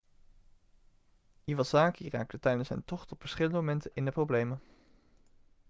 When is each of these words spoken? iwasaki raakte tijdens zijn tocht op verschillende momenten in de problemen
iwasaki 1.45 2.09
raakte 2.09 2.39
tijdens 2.39 2.67
zijn 2.67 2.85
tocht 2.85 3.11
op 3.11 3.19
verschillende 3.19 3.57
momenten 3.57 3.91
in 3.93 4.05
de 4.05 4.11
problemen 4.11 4.61